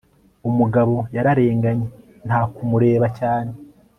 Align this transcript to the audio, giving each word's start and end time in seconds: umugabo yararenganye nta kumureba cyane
umugabo 0.49 0.95
yararenganye 1.17 1.87
nta 2.27 2.39
kumureba 2.53 3.07
cyane 3.19 3.51